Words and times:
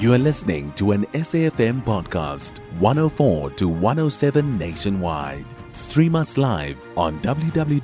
You 0.00 0.14
are 0.14 0.18
listening 0.18 0.70
to 0.74 0.92
an 0.92 1.06
SAFM 1.06 1.82
podcast, 1.82 2.58
104 2.78 3.50
to 3.50 3.68
107 3.68 4.56
nationwide. 4.56 5.44
Stream 5.72 6.14
us 6.14 6.38
live 6.38 6.76
on 6.96 7.18
www.safm.co.za 7.18 7.74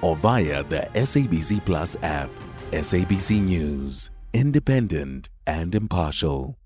or 0.00 0.16
via 0.16 0.62
the 0.62 0.88
SABC 0.94 1.62
Plus 1.66 1.96
app. 2.02 2.30
SABC 2.70 3.42
News, 3.42 4.08
independent 4.32 5.28
and 5.46 5.74
impartial. 5.74 6.56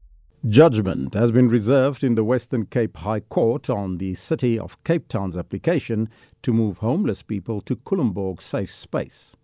Judgment 0.48 1.14
has 1.14 1.32
been 1.32 1.48
reserved 1.48 2.04
in 2.04 2.14
the 2.14 2.22
Western 2.22 2.66
Cape 2.66 2.96
High 2.98 3.18
Court 3.18 3.68
on 3.68 3.98
the 3.98 4.14
City 4.14 4.56
of 4.56 4.80
Cape 4.84 5.08
Town's 5.08 5.36
application 5.36 6.08
to 6.42 6.52
move 6.52 6.78
homeless 6.78 7.22
people 7.22 7.60
to 7.62 7.74
Culemborg 7.74 8.40
Safe 8.40 8.72
Space. 8.72 9.34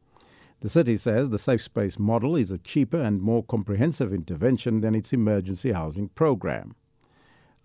The 0.63 0.69
city 0.69 0.97
says 0.97 1.31
the 1.31 1.41
Safe 1.41 1.61
Space 1.61 1.99
model 1.99 2.37
is 2.37 2.53
a 2.53 2.59
cheaper 2.59 3.01
and 3.01 3.21
more 3.21 3.43
comprehensive 3.43 4.15
intervention 4.15 4.81
than 4.81 4.95
its 4.95 5.13
emergency 5.13 5.73
housing 5.73 6.09
program. 6.11 6.77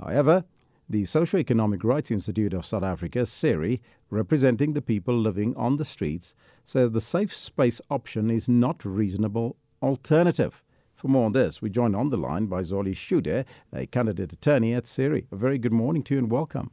However, 0.02 0.46
the 0.90 1.06
Socio-Economic 1.06 1.84
Rights 1.84 2.10
Institute 2.10 2.56
of 2.56 2.66
South 2.66 2.82
Africa, 2.82 3.28
SERI, 3.28 3.82
representing 4.10 4.74
the 4.74 4.82
people 4.82 5.16
living 5.16 5.56
on 5.56 5.78
the 5.78 5.86
streets, 5.86 6.34
says 6.66 6.90
the 6.90 7.00
safe 7.00 7.36
space 7.36 7.80
option 7.92 8.32
is 8.32 8.50
not 8.50 8.84
a 8.84 8.90
reasonable 8.90 9.58
alternative. 9.84 10.64
For 10.96 11.08
more 11.08 11.28
on 11.28 11.34
this, 11.34 11.62
we 11.62 11.70
joined 11.70 11.96
on 11.96 12.10
the 12.10 12.18
line 12.18 12.48
by 12.48 12.64
Zoli 12.64 12.96
Shude, 12.96 13.46
a 13.72 13.86
candidate 13.86 14.34
attorney 14.34 14.74
at 14.74 14.88
SERI. 14.88 15.28
A 15.32 15.36
very 15.36 15.60
good 15.60 15.72
morning 15.72 16.02
to 16.02 16.16
you 16.16 16.18
and 16.18 16.32
welcome. 16.32 16.72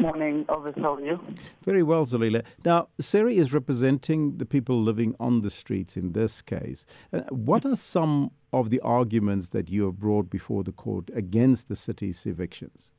Morning, 0.00 0.46
Elvis. 0.46 0.80
How 0.80 0.94
are 0.94 1.00
you? 1.02 1.20
Very 1.62 1.82
well, 1.82 2.06
Zolile. 2.06 2.42
Now, 2.64 2.88
SERI 2.98 3.36
is 3.36 3.52
representing 3.52 4.38
the 4.38 4.46
people 4.46 4.80
living 4.80 5.14
on 5.20 5.42
the 5.42 5.50
streets 5.50 5.94
in 5.94 6.12
this 6.12 6.40
case. 6.40 6.86
Uh, 7.12 7.20
what 7.28 7.66
are 7.66 7.76
some 7.76 8.30
of 8.50 8.70
the 8.70 8.80
arguments 8.80 9.50
that 9.50 9.68
you 9.68 9.84
have 9.84 9.98
brought 9.98 10.30
before 10.30 10.64
the 10.64 10.72
court 10.72 11.10
against 11.14 11.68
the 11.68 11.76
city's 11.76 12.24
evictions? 12.24 12.94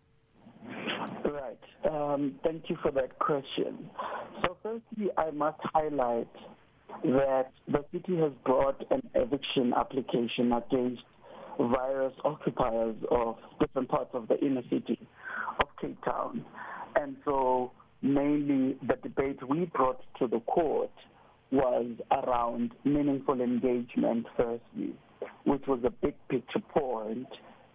Right. 1.26 1.58
Um, 1.92 2.36
thank 2.44 2.70
you 2.70 2.78
for 2.84 2.92
that 2.92 3.17
question. 3.17 3.89
So, 4.44 4.58
firstly, 4.61 5.09
I 5.17 5.31
must 5.31 5.59
highlight 5.73 6.30
that 7.04 7.52
the 7.67 7.83
city 7.92 8.17
has 8.17 8.31
brought 8.45 8.80
an 8.92 9.02
eviction 9.16 9.73
application 9.76 10.54
against 10.54 11.02
various 11.58 12.14
occupiers 12.23 12.95
of 13.09 13.38
different 13.59 13.89
parts 13.89 14.11
of 14.14 14.28
the 14.28 14.39
inner 14.39 14.64
city 14.70 15.00
of 15.59 15.67
Cape 15.81 15.98
Town. 16.06 16.45
And 16.95 17.16
so, 17.26 17.72
mainly, 18.02 18.78
the 18.88 18.95
debate 19.02 19.48
we 19.48 19.66
brought 19.66 20.02
to 20.20 20.28
the 20.28 20.31
court 20.42 20.92
was 21.52 21.92
around 22.11 22.72
meaningful 22.86 23.42
engagement, 23.42 24.25
firstly, 24.38 24.94
which 25.45 25.64
was 25.67 25.80
a 25.86 25.89
big 25.89 26.16
picture 26.30 26.61
point 26.73 27.28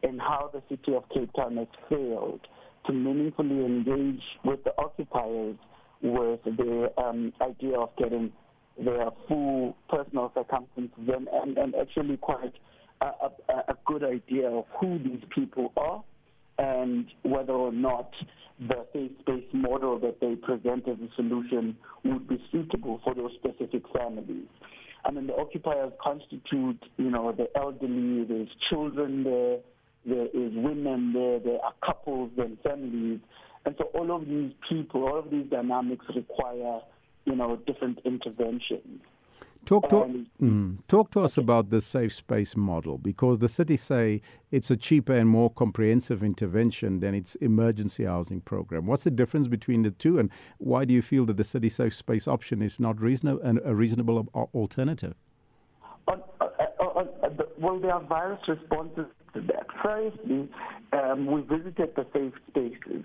in 0.02 0.18
how 0.18 0.50
the 0.52 0.62
city 0.68 0.94
of 0.94 1.04
Cape 1.10 1.30
Town 1.34 1.56
has 1.56 1.66
failed 1.88 2.40
to 2.86 2.92
meaningfully 2.92 3.64
engage 3.64 4.22
with 4.44 4.62
the 4.64 4.72
occupiers 4.78 5.56
with 6.02 6.40
the 6.44 6.92
um, 6.98 7.32
idea 7.40 7.78
of 7.78 7.90
getting 7.96 8.32
their 8.82 9.08
full 9.26 9.76
personal 9.88 10.30
circumstances 10.34 10.92
and, 11.08 11.28
and, 11.28 11.58
and 11.58 11.74
actually 11.74 12.16
quite 12.18 12.52
a, 13.00 13.06
a, 13.06 13.52
a 13.68 13.74
good 13.86 14.04
idea 14.04 14.48
of 14.48 14.64
who 14.80 14.98
these 14.98 15.22
people 15.34 15.72
are 15.76 16.02
and 16.58 17.06
whether 17.22 17.52
or 17.52 17.72
not 17.72 18.10
the 18.58 18.86
safe 18.92 19.10
space 19.20 19.44
model 19.52 19.98
that 19.98 20.20
they 20.20 20.34
present 20.36 20.88
as 20.88 20.96
a 20.98 21.14
solution 21.14 21.76
would 22.04 22.26
be 22.26 22.42
suitable 22.50 23.00
for 23.04 23.14
those 23.14 23.32
specific 23.34 23.82
families. 23.94 24.46
I 25.04 25.10
mean, 25.10 25.26
the 25.26 25.36
occupiers 25.36 25.92
constitute, 26.02 26.82
you 26.96 27.10
know, 27.10 27.32
the 27.32 27.48
elderly, 27.56 28.24
there's 28.24 28.48
children 28.70 29.22
there, 29.24 29.58
there 30.06 30.26
is 30.26 30.52
women 30.54 31.12
there, 31.12 31.38
there 31.38 31.60
are 31.62 31.74
couples 31.84 32.30
and 32.38 32.58
families. 32.62 33.20
And 33.64 33.74
so 33.78 33.84
all 33.94 34.14
of 34.14 34.26
these 34.26 34.52
people, 34.68 35.04
all 35.04 35.18
of 35.18 35.30
these 35.30 35.46
dynamics 35.50 36.06
require, 36.14 36.80
you 37.24 37.36
know, 37.36 37.56
different 37.66 38.00
interventions. 38.04 39.00
Talk 39.66 39.88
to, 39.88 40.24
mm, 40.40 40.78
talk 40.86 41.10
to 41.10 41.20
us 41.22 41.36
about 41.36 41.70
the 41.70 41.80
safe 41.80 42.14
space 42.14 42.54
model 42.56 42.98
because 42.98 43.40
the 43.40 43.48
city 43.48 43.76
say 43.76 44.22
it's 44.52 44.70
a 44.70 44.76
cheaper 44.76 45.12
and 45.12 45.28
more 45.28 45.50
comprehensive 45.50 46.22
intervention 46.22 47.00
than 47.00 47.16
its 47.16 47.34
emergency 47.34 48.04
housing 48.04 48.40
program. 48.42 48.86
What's 48.86 49.02
the 49.02 49.10
difference 49.10 49.48
between 49.48 49.82
the 49.82 49.90
two, 49.90 50.20
and 50.20 50.30
why 50.58 50.84
do 50.84 50.94
you 50.94 51.02
feel 51.02 51.26
that 51.26 51.36
the 51.36 51.42
city 51.42 51.68
safe 51.68 51.96
space 51.96 52.28
option 52.28 52.62
is 52.62 52.78
not 52.78 53.00
reasonable 53.00 53.42
and 53.42 53.60
a 53.64 53.74
reasonable 53.74 54.28
alternative? 54.54 55.14
On, 56.06 56.22
uh, 56.40 56.44
uh, 56.44 56.84
on, 56.84 57.08
uh, 57.24 57.30
well, 57.58 57.80
there 57.80 57.92
are 57.92 58.04
various 58.04 58.46
responses 58.46 59.06
to 59.34 59.40
that. 59.40 59.66
Firstly, 59.82 60.48
um, 60.92 61.26
we 61.26 61.40
visited 61.40 61.92
the 61.96 62.06
safe 62.14 62.34
spaces, 62.50 63.04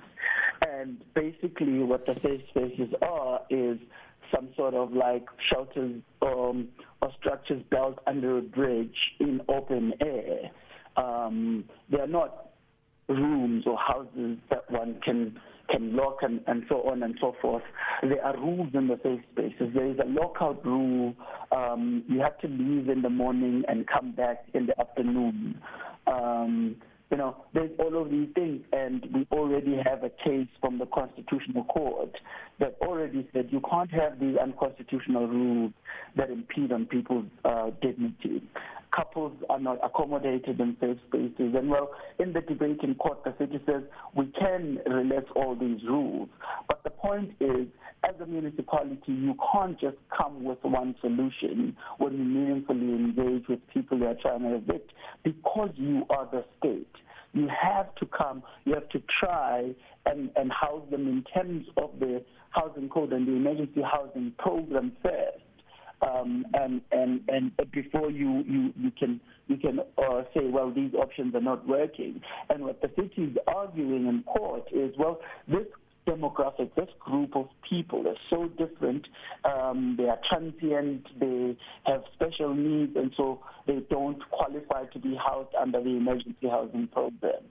and 0.70 1.02
basically, 1.16 1.80
what 1.80 2.06
the 2.06 2.14
safe 2.22 2.42
spaces 2.52 2.94
are 3.02 3.42
is 3.50 3.80
some 4.34 4.50
sort 4.56 4.74
of 4.74 4.92
like 4.94 5.26
shelters 5.52 6.02
um, 6.22 6.70
or 7.02 7.12
structures 7.20 7.64
built 7.70 8.00
under 8.08 8.38
a 8.38 8.42
bridge 8.42 8.96
in 9.20 9.42
open 9.50 9.94
air. 10.02 10.52
Um, 10.98 11.66
they 11.90 12.00
are 12.00 12.08
not 12.08 12.52
rooms 13.08 13.66
or 13.66 13.78
houses 13.78 14.38
that 14.50 14.70
one 14.70 15.00
can 15.04 15.40
can 15.70 15.96
lock 15.96 16.18
and, 16.22 16.42
and 16.48 16.64
so 16.68 16.82
on 16.90 17.02
and 17.04 17.16
so 17.22 17.34
forth. 17.42 17.64
There 18.02 18.24
are 18.24 18.36
rules 18.36 18.70
in 18.74 18.88
the 18.88 19.00
safe 19.04 19.22
spaces. 19.32 19.74
There 19.74 19.90
is 19.90 19.98
a 20.00 20.08
lockout 20.08 20.66
rule. 20.66 21.14
Um, 21.52 22.04
you 22.10 22.20
have 22.20 22.38
to 22.40 22.48
leave 22.48 22.90
in 22.90 23.02
the 23.02 23.10
morning 23.10 23.64
and 23.70 23.88
come 23.88 24.12
back 24.12 24.46
in 24.54 24.66
the 24.66 24.78
afternoon. 24.80 25.62
Um, 26.08 26.76
you 27.12 27.18
know, 27.18 27.36
there's 27.54 27.72
all 27.78 28.02
of 28.02 28.10
these 28.10 28.30
things, 28.34 28.62
and 28.72 29.06
we 29.14 29.28
already 29.32 29.76
have 29.84 30.04
a 30.04 30.10
case 30.10 30.48
from 30.62 30.80
the 30.80 30.86
Constitutional 30.86 31.66
Court 31.66 32.16
that 32.60 32.78
already 32.82 33.28
said 33.34 33.50
you 33.52 33.62
can't 33.70 33.92
have 33.92 34.18
these 34.20 34.38
unconstitutional 34.42 35.28
rules 35.28 35.74
that 36.16 36.30
impede 36.30 36.72
on 36.72 36.86
people's 36.86 37.26
uh, 37.44 37.72
dignity. 37.82 38.42
Couples 38.96 39.34
are 39.50 39.60
not 39.60 39.80
accommodated 39.84 40.60
in 40.60 40.78
safe 40.80 40.98
spaces, 41.08 41.54
and 41.54 41.70
well, 41.70 41.92
in 42.18 42.32
the 42.32 42.42
debate 42.42 42.80
in 42.82 42.96
court, 42.96 43.24
the 43.26 43.34
city 43.38 43.60
says 43.66 43.84
we 44.16 44.28
can 44.40 44.80
relax 44.86 45.26
all 45.36 45.56
these 45.56 45.82
rules, 45.84 46.30
but 46.68 46.82
the 46.84 46.90
point 46.90 47.32
is 47.42 47.68
as 48.14 48.22
a 48.22 48.26
municipality, 48.26 49.00
you 49.08 49.36
can't 49.52 49.80
just 49.80 49.98
come 50.16 50.44
with 50.44 50.58
one 50.64 50.96
solution 51.02 51.76
when 51.98 52.14
you 52.14 52.24
meaningfully 52.24 52.80
engage 52.80 53.48
with 53.48 53.60
people 53.74 53.98
who 53.98 54.06
are 54.06 54.16
trying 54.22 54.42
to 54.42 54.56
evict 54.56 54.92
because 55.24 55.70
you 55.76 56.04
are 56.10 56.28
the 56.32 56.44
state. 56.60 56.88
You 57.34 57.48
have 57.48 57.94
to 57.96 58.06
come, 58.06 58.44
you 58.66 58.74
have 58.74 58.90
to 58.90 59.02
try 59.20 59.72
and, 60.06 60.30
and 60.36 60.52
house 60.52 60.84
them 60.92 61.08
in 61.08 61.24
terms 61.34 61.66
of 61.78 61.92
the 62.00 62.24
housing 62.50 62.90
code 62.90 63.14
and 63.14 63.28
the 63.28 63.32
emergency 63.32 63.82
housing 63.82 64.34
program 64.38 64.92
first. 65.02 65.40
Um, 66.02 66.46
and, 66.56 66.82
and, 66.92 67.22
and 67.28 67.52
before 67.72 68.10
you, 68.10 68.44
you, 68.48 68.74
you 68.76 68.92
can, 68.98 69.22
you 69.48 69.56
can 69.58 69.80
uh, 70.00 70.24
say, 70.34 70.48
well, 70.48 70.74
these 70.74 70.94
options 70.96 71.36
are 71.36 71.42
not 71.42 71.68
working. 71.68 72.22
And 72.50 72.64
what 72.64 72.82
the 72.82 72.90
city 72.96 73.30
is 73.30 73.38
arguing 73.48 74.08
in 74.08 74.24
court 74.24 74.64
is, 74.74 74.96
well, 74.98 75.20
this 75.48 75.68
group 77.32 77.50
of 77.50 77.70
people 77.70 78.04
They're 78.04 78.16
so 78.30 78.48
different. 78.58 79.08
Um, 79.46 79.96
they 79.98 80.06
are 80.06 80.20
transient, 80.30 81.08
they 81.20 81.58
have 81.86 82.04
special 82.14 82.54
needs, 82.54 82.96
and 82.96 83.12
so 83.16 83.40
they 83.68 83.80
don't 83.90 84.22
qualify 84.30 84.86
to 84.86 85.00
be 85.00 85.16
housed 85.16 85.56
under 85.60 85.82
the 85.82 85.90
emergency 85.90 86.48
housing 86.50 86.88
program. 86.88 87.44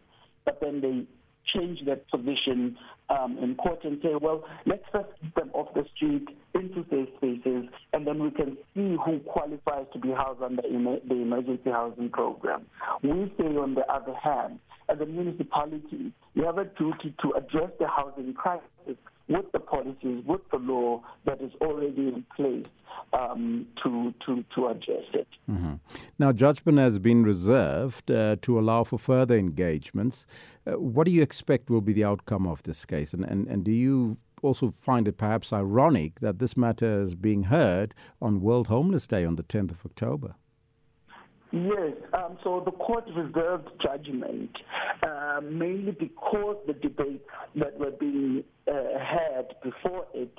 But 0.44 0.60
then 0.60 0.80
they 0.80 1.04
change 1.46 1.80
that 1.86 2.08
position 2.10 2.76
um, 3.08 3.38
in 3.42 3.56
court 3.56 3.80
and 3.84 3.98
say, 4.02 4.10
well, 4.20 4.44
let's 4.66 4.84
first 4.92 5.08
keep 5.20 5.34
them 5.34 5.50
off 5.52 5.72
the 5.74 5.84
street 5.96 6.28
into 6.54 6.84
safe 6.90 7.08
spaces, 7.16 7.68
and 7.92 8.06
then 8.06 8.22
we 8.22 8.30
can 8.30 8.56
see 8.74 8.96
who 9.04 9.18
qualifies 9.26 9.86
to 9.92 9.98
be 9.98 10.10
housed 10.10 10.42
under 10.42 10.62
the 10.62 11.14
emergency 11.14 11.70
housing 11.70 12.10
program. 12.10 12.66
We 13.02 13.32
say, 13.38 13.56
on 13.56 13.74
the 13.74 13.86
other 13.92 14.14
hand, 14.14 14.60
as 14.88 15.00
a 15.00 15.06
municipality, 15.06 16.12
you 16.34 16.44
have 16.44 16.58
a 16.58 16.64
duty 16.64 17.14
to 17.22 17.32
address 17.36 17.70
the 17.78 17.86
housing 17.86 18.34
crisis 18.34 18.96
with 19.30 19.50
the 19.52 19.60
policies, 19.60 20.22
with 20.26 20.40
the 20.50 20.58
law 20.58 21.00
that 21.24 21.40
is 21.40 21.52
already 21.60 22.08
in 22.08 22.24
place 22.36 22.66
um, 23.12 23.66
to, 23.82 24.12
to, 24.26 24.44
to 24.54 24.66
address 24.66 25.04
it. 25.14 25.28
Mm-hmm. 25.48 25.74
Now, 26.18 26.32
judgment 26.32 26.78
has 26.78 26.98
been 26.98 27.22
reserved 27.22 28.10
uh, 28.10 28.36
to 28.42 28.58
allow 28.58 28.84
for 28.84 28.98
further 28.98 29.36
engagements. 29.36 30.26
Uh, 30.66 30.72
what 30.72 31.04
do 31.04 31.12
you 31.12 31.22
expect 31.22 31.70
will 31.70 31.80
be 31.80 31.92
the 31.92 32.04
outcome 32.04 32.46
of 32.46 32.62
this 32.64 32.84
case? 32.84 33.14
And, 33.14 33.24
and, 33.24 33.46
and 33.46 33.64
do 33.64 33.70
you 33.70 34.16
also 34.42 34.70
find 34.70 35.06
it 35.06 35.16
perhaps 35.16 35.52
ironic 35.52 36.20
that 36.20 36.40
this 36.40 36.56
matter 36.56 37.00
is 37.00 37.14
being 37.14 37.44
heard 37.44 37.94
on 38.20 38.40
World 38.40 38.66
Homeless 38.66 39.06
Day 39.06 39.24
on 39.24 39.36
the 39.36 39.44
10th 39.44 39.70
of 39.70 39.86
October? 39.86 40.34
Yes, 41.52 41.94
um, 42.12 42.38
so 42.44 42.62
the 42.64 42.70
court 42.70 43.04
reserved 43.16 43.68
judgment 43.82 44.50
uh, 45.02 45.40
mainly 45.42 45.90
because 45.90 46.56
the 46.66 46.74
debates 46.74 47.24
that 47.56 47.76
were 47.78 47.90
being 47.90 48.44
uh, 48.68 48.72
had 48.98 49.46
before 49.62 50.06
it 50.14 50.32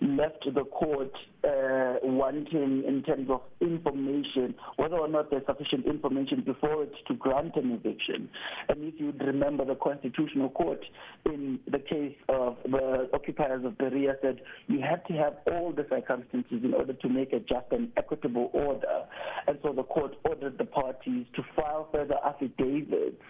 left 0.00 0.44
the 0.54 0.64
court 0.64 1.10
uh, 1.44 1.94
wanting 2.02 2.84
in 2.86 3.02
terms 3.04 3.28
of 3.30 3.40
information, 3.60 4.54
whether 4.76 4.96
or 4.96 5.08
not 5.08 5.30
there's 5.30 5.44
sufficient 5.46 5.86
information 5.86 6.42
before 6.44 6.82
it 6.84 6.92
to 7.06 7.14
grant 7.14 7.56
an 7.56 7.72
eviction. 7.72 8.28
And 8.68 8.84
if 8.84 9.00
you 9.00 9.12
remember, 9.18 9.64
the 9.64 9.74
Constitutional 9.74 10.50
Court 10.50 10.80
in 11.26 11.58
the 11.70 11.78
case 11.78 12.14
of 12.28 12.56
the 12.64 13.08
occupiers 13.12 13.64
of 13.64 13.78
Berea 13.78 14.16
said 14.22 14.40
you 14.66 14.80
had 14.80 15.04
to 15.06 15.14
have 15.14 15.34
all 15.50 15.72
the 15.72 15.86
circumstances 15.88 16.60
in 16.62 16.74
order 16.74 16.92
to 16.92 17.08
make 17.08 17.32
a 17.32 17.40
just 17.40 17.66
and 17.70 17.90
equitable 17.96 18.50
order. 18.52 19.04
And 19.48 19.58
so 19.62 19.72
the 19.72 19.82
court 19.82 20.14
ordered 20.26 20.58
the 20.58 20.66
parties 20.66 21.24
to 21.34 21.42
file 21.56 21.88
further 21.90 22.16
affidavits, 22.22 23.22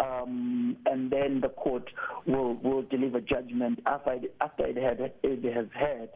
um, 0.00 0.76
and 0.86 1.12
then 1.12 1.40
the 1.40 1.50
court 1.50 1.88
will, 2.26 2.54
will 2.56 2.82
deliver 2.82 3.20
judgment 3.20 3.78
after 3.86 4.14
it, 4.14 4.34
after 4.40 4.66
it, 4.66 4.76
had, 4.76 5.12
it 5.22 5.54
has 5.54 5.66
had 5.72 6.08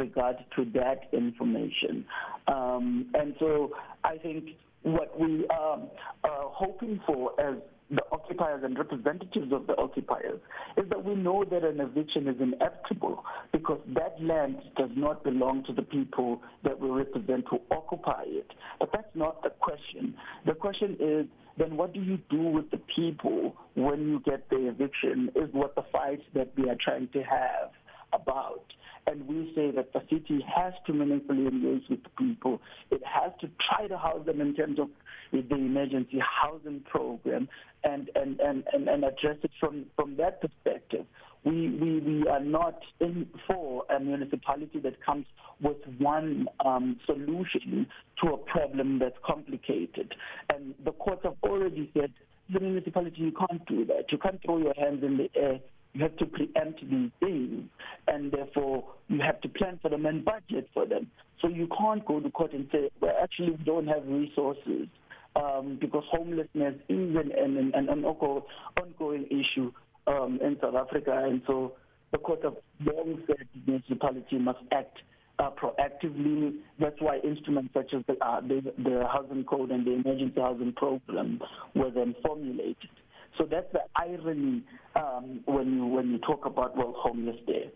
regard 0.00 0.36
to 0.56 0.64
that 0.72 1.10
information. 1.12 2.06
Um, 2.48 3.10
and 3.12 3.34
so 3.38 3.72
I 4.02 4.16
think 4.16 4.44
what 4.82 5.20
we 5.20 5.46
are 5.48 5.78
uh, 6.24 6.28
hoping 6.48 6.98
for 7.06 7.38
as 7.38 7.56
the 7.92 8.02
occupiers 8.10 8.62
and 8.64 8.78
representatives 8.78 9.52
of 9.52 9.66
the 9.66 9.76
occupiers 9.76 10.40
is 10.78 10.88
that 10.88 11.04
we 11.04 11.14
know 11.14 11.44
that 11.44 11.62
an 11.62 11.78
eviction 11.78 12.26
is 12.26 12.36
inevitable 12.40 13.22
because 13.52 13.80
that 13.94 14.16
land 14.20 14.56
does 14.76 14.90
not 14.96 15.22
belong 15.22 15.62
to 15.64 15.74
the 15.74 15.82
people 15.82 16.40
that 16.64 16.78
we 16.80 16.88
represent 16.88 17.44
who 17.50 17.60
occupy 17.70 18.24
it. 18.26 18.46
But 18.80 18.90
that's 18.92 19.14
not 19.14 19.42
the 19.42 19.50
question. 19.50 20.14
The 20.46 20.54
question 20.54 20.96
is 20.98 21.26
then 21.58 21.76
what 21.76 21.92
do 21.92 22.00
you 22.00 22.18
do 22.30 22.40
with 22.40 22.70
the 22.70 22.80
people 22.96 23.54
when 23.74 24.08
you 24.08 24.20
get 24.20 24.48
the 24.48 24.68
eviction 24.68 25.30
is 25.36 25.50
what 25.52 25.74
the 25.74 25.84
fight 25.92 26.20
that 26.34 26.50
we 26.56 26.70
are 26.70 26.76
trying 26.82 27.08
to 27.12 27.22
have 27.22 27.70
about. 28.14 28.64
And 29.06 29.26
we 29.26 29.52
say 29.54 29.70
that 29.72 29.92
the 29.92 30.00
city 30.10 30.44
has 30.54 30.72
to 30.86 30.92
meaningfully 30.92 31.46
engage 31.46 31.82
with 31.90 32.00
people. 32.16 32.60
It 32.90 33.02
has 33.04 33.32
to 33.40 33.50
try 33.68 33.88
to 33.88 33.98
house 33.98 34.24
them 34.26 34.40
in 34.40 34.54
terms 34.54 34.78
of 34.78 34.88
the 35.32 35.54
emergency 35.54 36.20
housing 36.20 36.80
program 36.88 37.48
and, 37.84 38.10
and, 38.14 38.38
and, 38.40 38.64
and, 38.72 38.88
and 38.88 39.04
address 39.04 39.38
it 39.42 39.50
from, 39.58 39.86
from 39.96 40.16
that 40.18 40.40
perspective. 40.40 41.06
We, 41.44 41.70
we, 41.70 41.98
we 41.98 42.28
are 42.28 42.40
not 42.40 42.78
in 43.00 43.26
for 43.48 43.84
a 43.90 43.98
municipality 43.98 44.78
that 44.80 45.04
comes 45.04 45.26
with 45.60 45.78
one 45.98 46.46
um, 46.64 47.00
solution 47.04 47.88
to 48.22 48.34
a 48.34 48.36
problem 48.36 49.00
that's 49.00 49.18
complicated. 49.26 50.14
And 50.52 50.74
the 50.84 50.92
courts 50.92 51.22
have 51.24 51.34
already 51.42 51.90
said 51.98 52.12
the 52.52 52.60
municipality, 52.60 53.16
you 53.18 53.32
can't 53.32 53.64
do 53.66 53.84
that. 53.86 54.04
You 54.10 54.18
can't 54.18 54.40
throw 54.44 54.58
your 54.58 54.74
hands 54.74 55.02
in 55.02 55.16
the 55.16 55.30
air 55.34 55.58
you 55.94 56.02
have 56.02 56.16
to 56.16 56.26
preempt 56.26 56.80
these 56.88 57.10
things, 57.20 57.64
and 58.08 58.32
therefore 58.32 58.84
you 59.08 59.20
have 59.20 59.40
to 59.42 59.48
plan 59.48 59.78
for 59.82 59.90
them 59.90 60.06
and 60.06 60.24
budget 60.24 60.68
for 60.72 60.86
them. 60.86 61.10
So 61.40 61.48
you 61.48 61.68
can't 61.78 62.04
go 62.04 62.20
to 62.20 62.30
court 62.30 62.52
and 62.52 62.68
say, 62.72 62.90
well, 63.00 63.14
actually, 63.22 63.50
we 63.52 63.64
don't 63.64 63.86
have 63.88 64.06
resources. 64.06 64.88
Um, 65.34 65.78
because 65.80 66.04
homelessness 66.10 66.74
is 66.90 67.16
an, 67.16 67.32
an, 67.32 67.72
an, 67.74 67.88
an 67.88 68.04
ongoing 68.04 69.26
issue 69.30 69.72
um, 70.06 70.38
in 70.42 70.58
South 70.60 70.74
Africa, 70.74 71.24
and 71.24 71.40
so 71.46 71.72
the 72.12 72.18
court 72.18 72.44
of 72.44 72.56
long 72.84 73.22
said 73.26 73.48
the 73.54 73.60
municipality 73.66 74.36
must 74.38 74.58
act 74.72 74.98
uh, 75.38 75.50
proactively. 75.50 76.56
That's 76.78 77.00
why 77.00 77.18
instruments 77.24 77.72
such 77.72 77.94
as 77.94 78.02
the, 78.06 78.22
uh, 78.24 78.40
the, 78.42 78.72
the 78.76 79.06
housing 79.10 79.44
code 79.44 79.70
and 79.70 79.86
the 79.86 79.92
emergency 79.92 80.38
housing 80.38 80.74
program 80.74 81.40
were 81.74 81.90
then 81.90 82.14
formulated. 82.22 82.90
So 83.38 83.46
that's 83.50 83.70
the 83.72 83.82
irony 83.96 84.62
um, 84.94 85.40
when 85.46 85.72
you 85.72 85.86
when 85.86 86.10
you 86.10 86.18
talk 86.18 86.44
about 86.44 86.76
World 86.76 86.94
Homeless 86.98 87.36
Day. 87.46 87.70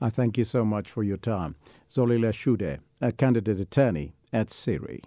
I 0.00 0.10
thank 0.10 0.36
you 0.36 0.44
so 0.44 0.64
much 0.64 0.90
for 0.90 1.02
your 1.02 1.16
time, 1.16 1.54
Zolile 1.90 2.32
Shude, 2.32 2.78
a 3.00 3.12
candidate 3.12 3.60
attorney 3.60 4.14
at 4.32 4.48
SERI. 4.50 5.00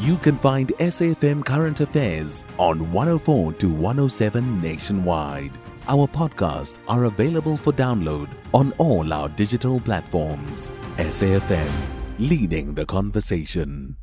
You 0.00 0.16
can 0.16 0.36
find 0.36 0.68
SAFM 0.78 1.44
Current 1.44 1.80
Affairs 1.80 2.44
on 2.58 2.90
104 2.92 3.52
to 3.54 3.68
107 3.68 4.60
nationwide. 4.60 5.52
Our 5.86 6.08
podcasts 6.08 6.78
are 6.88 7.04
available 7.04 7.56
for 7.56 7.72
download 7.72 8.28
on 8.54 8.72
all 8.78 9.12
our 9.12 9.28
digital 9.28 9.80
platforms. 9.80 10.72
SAFM, 10.96 11.70
leading 12.18 12.74
the 12.74 12.86
conversation. 12.86 13.96